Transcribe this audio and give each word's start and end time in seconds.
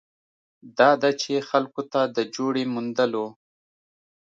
دا 0.77 0.89
ده 1.01 1.09
چې 1.21 1.33
خلکو 1.49 1.81
ته 1.91 2.01
د 2.15 2.17
جوړې 2.35 2.63
موندلو 2.73 3.25